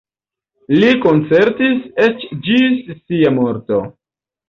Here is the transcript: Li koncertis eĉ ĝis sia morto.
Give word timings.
Li 0.83 0.89
koncertis 1.03 1.85
eĉ 2.09 2.27
ĝis 2.51 2.83
sia 3.07 3.37
morto. 3.41 3.83